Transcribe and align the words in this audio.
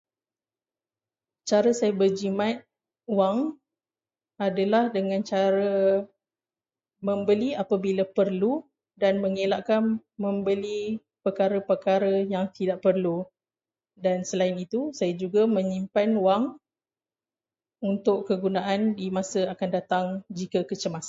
Cara 1.47 1.73
saya 1.75 1.91
berjimat 1.91 2.63
wang 3.09 3.59
adalah 4.39 4.89
dengan 4.89 5.21
cara 5.21 6.01
membeli 7.03 7.51
apabila 7.57 8.07
perlu 8.07 8.63
dan 8.97 9.19
mengelakkan 9.19 9.99
membeli 10.15 11.01
perkara-perkara 11.25 12.23
yang 12.25 12.49
tidak 12.55 12.79
perlu, 12.85 13.25
dan 13.99 14.23
selain 14.25 14.57
itu 14.57 14.93
saya 14.95 15.13
juga 15.13 15.45
menyimpan 15.45 16.09
wang 16.17 16.43
untuk 17.81 18.29
kegunaan 18.29 18.93
di 18.93 19.09
masa 19.09 19.49
akan 19.51 19.69
datang 19.73 20.05
jika 20.31 20.63
kecemasan. 20.65 20.99